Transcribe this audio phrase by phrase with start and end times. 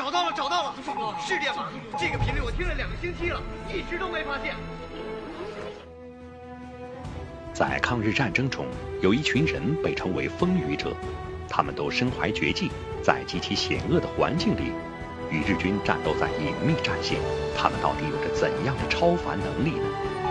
[0.00, 0.74] 找到了，找到了，
[1.20, 1.68] 是电码。
[1.98, 3.38] 这个频率我听了两个星期了，
[3.68, 4.56] 一直都没发现。
[7.52, 8.64] 在抗日战争中，
[9.02, 10.96] 有一群人被称为风雨者，
[11.50, 12.70] 他们都身怀绝技，
[13.02, 14.72] 在极其险恶的环境里
[15.30, 17.18] 与日军战斗在隐秘战线。
[17.54, 19.84] 他们到底有着怎样的超凡能力呢？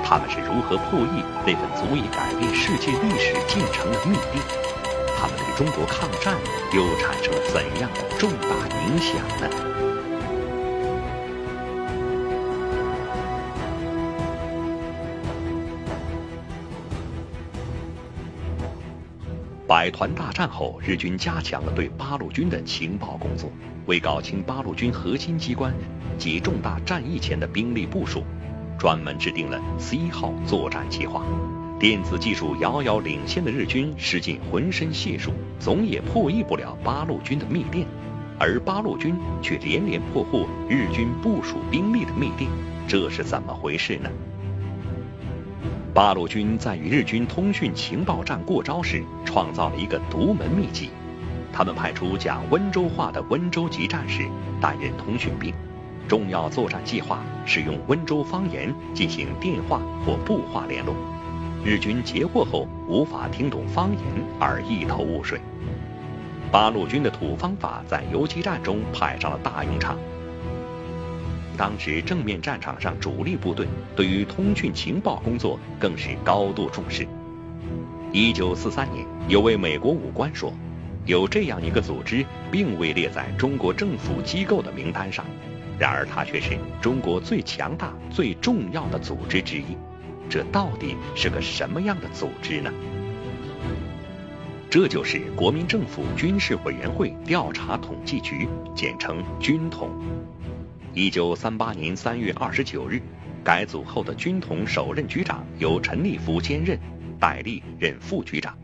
[0.04, 4.69] 他们是如何破译那份足以改变世界历史进程的密电？
[5.22, 6.38] 他们对中国抗战
[6.74, 8.56] 又产生了怎样的重大
[8.88, 9.50] 影响呢？
[19.68, 23.52] 百团大战后，日军加强了对八路军的情报工作。
[23.88, 25.74] 为搞清八路军核心机关
[26.18, 28.24] 及重大战役前的兵力部署，
[28.80, 31.24] 专门制定了 C 号作战计划。
[31.80, 37.88] 电子技术遥遥领先的日军使尽浑身解数，总也破译不了八路军的密电，
[38.38, 42.52] 而八路军却连连破获日军部署兵力的密电，
[42.86, 44.10] 这是怎么回事呢？
[45.94, 50.90] 八路军在与日军通讯情报站过招时，创造了一个独门秘籍。
[51.54, 54.28] 他们派出讲温州话的温州籍战士
[54.60, 55.54] 担任通讯兵，
[56.10, 60.94] 重要作战计划使用温州方言进行电话或步话联络。
[61.64, 64.02] 日军截获后无法听懂方言
[64.40, 65.40] 而一头雾水。
[66.52, 69.98] 八路军的土方法在游击战中派上了大用场。
[71.58, 77.06] 当时正面战场上，主力部队对于通讯情报工作更是高度重视。
[78.14, 80.54] 一九四三年，有位美国武官说，
[81.06, 85.26] 有这样一个组织，并未列在中国政府机构的名单上，
[85.78, 89.76] 然而它却是中国最强大、最重要的组织之一。
[90.30, 92.72] 这到底是个什么样的组织呢？
[94.70, 99.90] 这就是国民政府军事委员会调查统计局，简称军统。
[100.94, 103.02] 一九三八年三月二十九日，
[103.44, 106.80] 改组后的军统首任局长由陈立夫兼任，
[107.20, 108.56] 戴笠任副局长。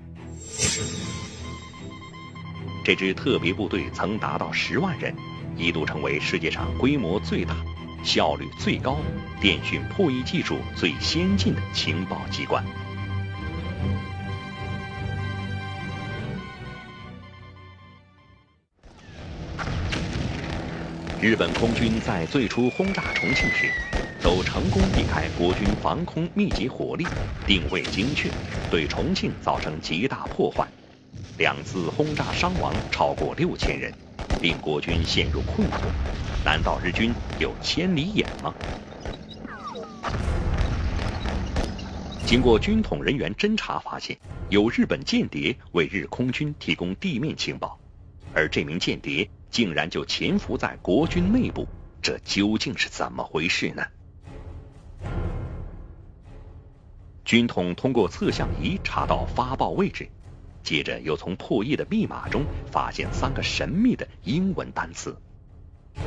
[2.84, 5.16] 这支特别部队曾达到十万人，
[5.58, 7.56] 一度成为世界上规模最大、
[8.06, 9.00] 效率最高、
[9.42, 12.64] 电讯破译技术最先进的情报机关。
[21.20, 23.72] 日本空军在最初轰炸重庆时，
[24.22, 27.08] 都成功避开国军防空密集火力，
[27.48, 28.30] 定位精确，
[28.70, 30.68] 对重庆造成极大破坏。
[31.40, 33.92] 两次轰炸伤亡超过六千人，
[34.46, 35.80] 令国军陷入困惑。
[36.46, 38.54] 难道日军有千里眼吗？
[42.28, 44.16] 经过军统人员侦查发现，
[44.50, 47.80] 有日本间谍为日空军提供地面情报，
[48.36, 49.28] 而这名间谍。
[49.50, 51.66] 竟然就潜伏在国军内部，
[52.02, 53.84] 这究竟是怎么回事呢？
[57.24, 60.08] 军统通过测向仪查到发报位置，
[60.66, 65.16] 接着又从破译的密码中发现三个神秘的英文单词。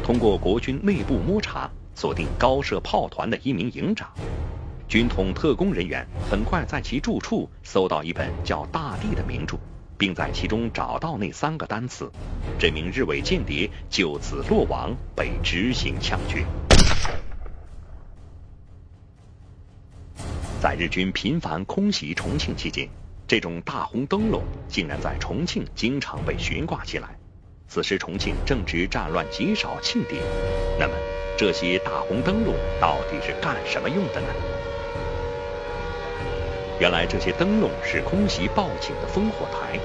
[0.03, 4.13] 通过国军内部摸查，锁定高射炮团的一名营长。
[4.89, 9.57] 军统特工人员很快在其住处搜到一本叫《大地》的名著。
[9.99, 12.09] 并在其中找到那三个单词，
[12.57, 16.47] 这名日伪间谍就此落网，被执行枪决。
[20.61, 22.89] 在日军频繁空袭重庆期间，
[23.28, 27.11] 这种大红灯笼竟然在重庆经常被悬挂起来。
[27.69, 30.22] 此时重庆正值战乱极少庆典，
[30.81, 30.94] 那么
[31.37, 34.28] 这些大红灯笼到底是干什么用的呢？
[36.81, 39.78] 原来这些灯笼是空袭报警的烽火台，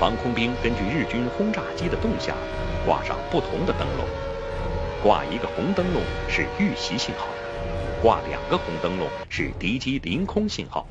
[0.00, 2.34] 防空兵根据日军轰炸机的动向，
[2.86, 4.06] 挂上不同的灯笼。
[5.02, 7.28] 挂一个红灯笼是遇袭信号，
[8.00, 10.86] 挂两个红灯笼是敌机临空信号，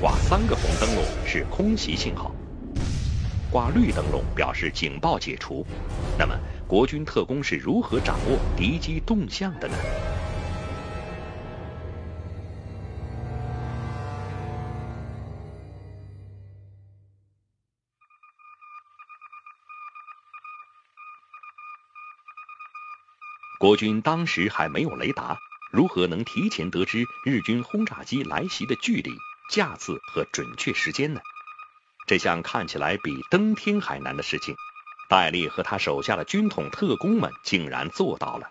[0.00, 2.34] 挂三个红灯笼是空袭信号，
[3.50, 5.66] 挂绿灯笼表示警报解除。
[6.18, 6.38] 那么
[6.68, 9.76] 国军特工是如何掌握敌机动向的呢？
[23.58, 25.38] 国军当时还没有雷达，
[25.72, 29.10] 如何能提前得知日军轰炸机来袭的距离、
[29.50, 31.20] 架次和准确时间呢？
[32.06, 34.54] 这项看起来比登天还难的事情，
[35.08, 38.48] 戴笠和他手下的军统特工们竟然做到了。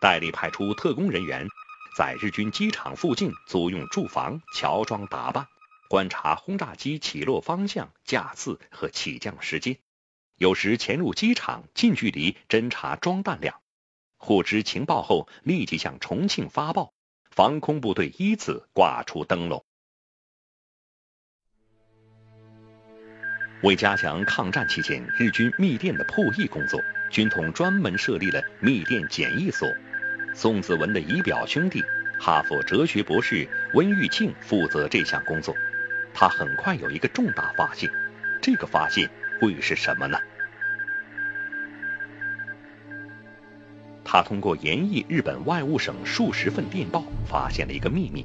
[0.00, 1.48] 戴笠派出特工人员，
[1.96, 5.48] 在日军机场附近租用住房，乔装打扮，
[5.88, 9.78] 观察轰炸机起落方向、架次和起降时间，
[10.36, 13.60] 有时潜入机场，近距离侦察装弹量。
[14.18, 16.92] 获知情报后，立即向重庆发报，
[17.30, 19.64] 防空部队依次挂出灯笼。
[23.62, 29.68] 为加强抗战期间日军密电的破译工作，军统专门设立了密电检疫所。
[30.32, 31.82] 宋子文的仪表兄弟，
[32.20, 35.52] 哈佛哲学博士温玉庆负责这项工作。
[36.14, 37.90] 他很快有一个重大发现，
[38.40, 39.10] 这个发现
[39.40, 40.18] 会是什么呢？
[44.04, 48.24] 他通过研译日本外务省数十份电报，发现了一个秘密。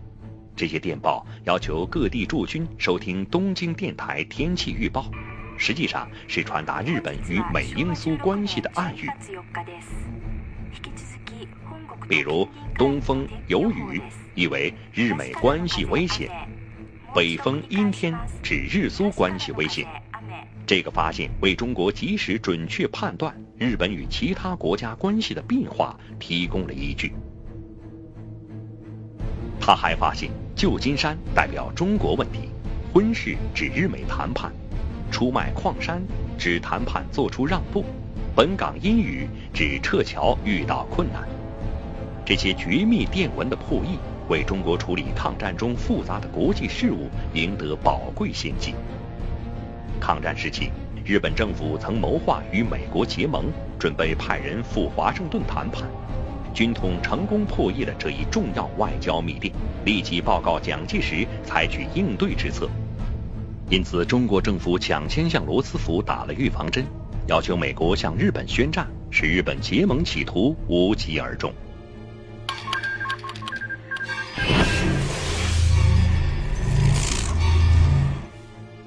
[0.56, 5.10] 这些电报要求各地驻军收听东京电台天气预报，
[5.58, 9.10] 实际上是传达日本与美英苏关系的暗语。
[12.08, 12.48] 比如
[12.78, 14.02] “东风有雨”
[14.36, 16.30] 意为日美关系危险
[17.16, 18.14] ，“北风阴天”
[18.44, 19.88] 指日苏关系危险。
[20.66, 27.12] 这个发现为中国及时准确判断日本与其他国家关系的变化提供了依据。
[29.60, 32.50] 他还发现，旧金山代表中国问题，
[32.94, 34.52] 婚事指日美谈判，
[35.12, 36.02] 出卖矿山
[36.38, 37.84] 指谈判做出让步，
[38.36, 41.28] 本港阴雨指撤侨遇到困难。
[42.24, 43.98] 这些绝密电文的破译，
[44.30, 48.76] 为中国处理抗战中复杂的国际事务赢得宝贵先机。
[50.00, 50.72] 抗战时期，
[51.04, 53.46] 日本政府曾谋划与美国结盟，
[53.80, 55.90] 准备派人赴华盛顿谈判。
[56.54, 59.52] 军统成功破译了这一重要外交密电，
[59.86, 62.70] 立即报告蒋介石采取应对之策。
[63.70, 66.86] 因此，中国政府抢先向罗斯福打了预防针，
[67.28, 71.52] 要求美国向日本宣战，使日本结盟企图无疾而终。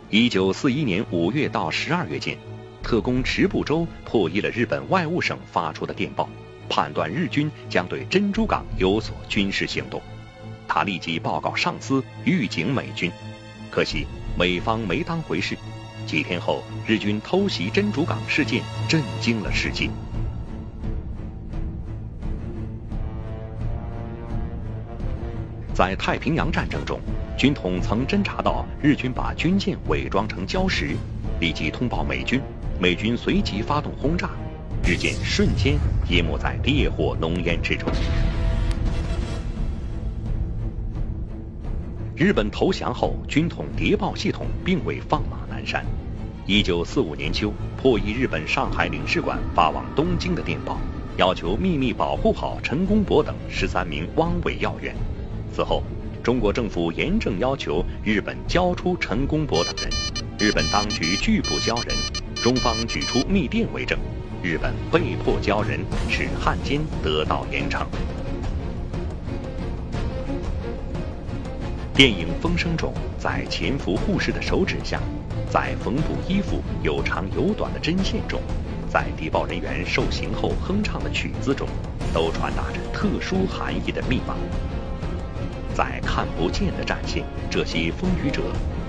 [0.08, 2.38] 一九四一年五月到十二月间，
[2.80, 6.28] 特工池部洲破译了日本外务省发出的电报。
[6.68, 10.02] 判断日军将对珍珠港有所军事行动，
[10.66, 13.10] 他立即报告上司，预警美军。
[13.70, 14.06] 可惜
[14.38, 15.56] 美方没当回事。
[16.06, 19.90] 几天后，日军偷袭珍珠港事件震惊了世界。
[25.74, 27.00] 在太平洋战争中，
[27.36, 30.96] 军统曾侦察到日军把军舰伪装成礁石，
[31.38, 32.40] 立即通报美军，
[32.80, 34.30] 美军随即发动轰炸。
[34.88, 35.76] 日舰瞬间
[36.10, 37.88] 淹没在烈火浓烟之中。
[42.14, 45.84] 日本投降后，军统谍报系统并未放马南山。
[46.46, 50.78] 一九四五年秋，破译日本上海领事馆发往东京的电报，
[51.16, 54.94] 要求秘密保护好陈公博等十三名汪伪要员。
[55.52, 55.82] 此后，
[56.22, 59.90] 中国政府严正要求日本交出陈公博等人，
[60.38, 61.88] 日本当局拒不交人，
[62.36, 63.98] 中方举出密电为证。
[64.46, 67.84] 日本被迫交人，使汉奸得到严惩。
[71.93, 75.00] 电影《风声》中，在潜伏护士的手指下，
[75.50, 78.40] 在缝补衣服有长有短的针线中，
[78.88, 81.66] 在谍报人员受刑后哼唱的曲子中，
[82.14, 84.37] 都传达着特殊含义的密码。
[85.75, 88.43] 在看不见的战线，这些风雨者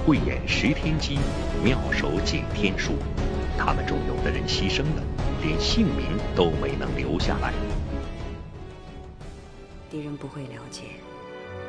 [0.06, 1.18] 慧眼识天机，
[1.64, 2.92] 妙手解天书。
[3.58, 5.17] 他们中有的人牺牲了。
[5.42, 7.54] 连姓名都没能留下来。
[9.90, 10.84] 敌人不会了解，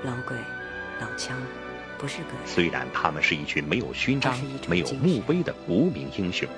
[0.03, 0.37] 老鬼、
[1.01, 1.37] 老枪
[1.97, 2.31] 不是个。
[2.45, 4.37] 虽然他们是一群没有勋章、
[4.69, 6.49] 没有墓碑的无名英雄，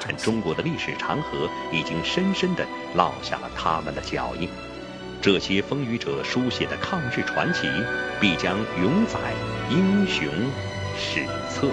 [0.00, 4.48] 但中国的历史长河已经深深地烙下了他们的脚印。
[5.22, 7.66] 这些风雨者书写的抗日传奇，
[8.20, 9.18] 必将永载
[9.70, 10.28] 英雄
[10.98, 11.68] 史册。